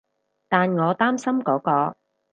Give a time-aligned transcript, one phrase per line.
[0.49, 1.95] 但我擔心嗰個